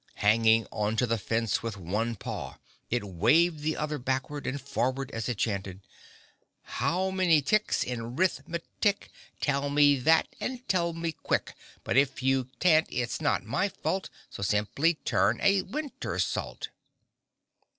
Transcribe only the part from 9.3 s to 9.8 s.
Tell